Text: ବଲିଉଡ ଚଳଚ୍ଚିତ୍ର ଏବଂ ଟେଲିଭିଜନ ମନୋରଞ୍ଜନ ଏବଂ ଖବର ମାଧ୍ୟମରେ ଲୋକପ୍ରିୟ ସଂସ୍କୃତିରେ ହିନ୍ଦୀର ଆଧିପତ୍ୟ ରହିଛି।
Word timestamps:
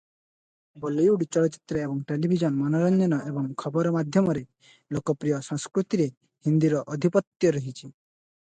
ବଲିଉଡ 0.85 1.25
ଚଳଚ୍ଚିତ୍ର 1.35 1.81
ଏବଂ 1.87 1.99
ଟେଲିଭିଜନ 2.11 2.61
ମନୋରଞ୍ଜନ 2.61 3.19
ଏବଂ 3.33 3.51
ଖବର 3.65 3.93
ମାଧ୍ୟମରେ 3.99 4.43
ଲୋକପ୍ରିୟ 4.97 5.39
ସଂସ୍କୃତିରେ 5.51 6.11
ହିନ୍ଦୀର 6.49 6.85
ଆଧିପତ୍ୟ 6.97 7.57
ରହିଛି। 7.59 7.89